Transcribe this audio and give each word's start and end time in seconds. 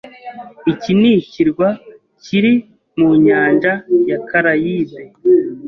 Iki 0.71 0.91
ni 0.99 1.09
ikirwa 1.21 1.67
kiri 2.23 2.53
mu 2.97 3.09
nyanja 3.25 3.71
ya 4.09 4.17
Karayibe. 4.27 4.97